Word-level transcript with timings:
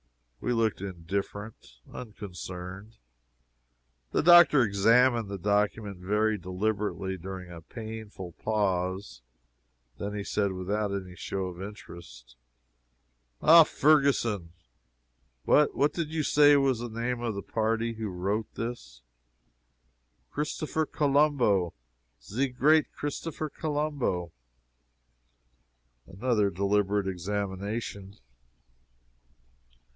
We 0.39 0.51
looked 0.53 0.81
indifferent 0.81 1.77
unconcerned. 1.93 2.97
The 4.09 4.23
doctor 4.23 4.63
examined 4.63 5.29
the 5.29 5.37
document 5.37 5.97
very 5.99 6.39
deliberately, 6.39 7.15
during 7.19 7.51
a 7.51 7.61
painful 7.61 8.31
pause. 8.31 9.21
Then 9.99 10.15
he 10.15 10.23
said, 10.23 10.53
without 10.53 10.91
any 10.91 11.15
show 11.15 11.45
of 11.45 11.61
interest: 11.61 12.35
"Ah 13.43 13.63
Ferguson 13.63 14.53
what 15.43 15.75
what 15.75 15.93
did 15.93 16.09
you 16.11 16.23
say 16.23 16.55
was 16.57 16.79
the 16.79 16.89
name 16.89 17.21
of 17.21 17.35
the 17.35 17.43
party 17.43 17.93
who 17.93 18.07
wrote 18.09 18.51
this?" 18.55 19.03
"Christopher 20.31 20.87
Colombo! 20.87 21.75
ze 22.23 22.47
great 22.47 22.91
Christopher 22.93 23.49
Colombo!" 23.51 24.31
Another 26.07 26.49
deliberate 26.49 27.07
examination. 27.07 28.17